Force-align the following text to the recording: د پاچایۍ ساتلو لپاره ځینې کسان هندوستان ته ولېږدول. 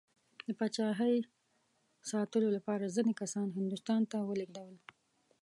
د 0.47 0.49
پاچایۍ 0.59 1.15
ساتلو 2.11 2.47
لپاره 2.57 2.93
ځینې 2.95 3.13
کسان 3.21 3.47
هندوستان 3.57 4.01
ته 4.11 4.17
ولېږدول. 4.23 4.75